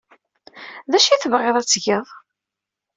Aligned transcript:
D 0.91 0.93
acu 0.97 1.09
ay 1.11 1.19
tebɣiḍ 1.19 1.55
ad 1.57 1.65
t-geɣ? 1.67 2.07